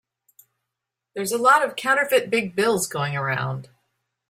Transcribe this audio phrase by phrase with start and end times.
[1.13, 3.69] There's a lot of counterfeit big bills going around.